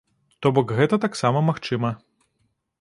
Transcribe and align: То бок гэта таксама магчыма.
То 0.45 0.51
бок 0.57 0.73
гэта 0.79 0.99
таксама 1.05 1.45
магчыма. 1.53 1.95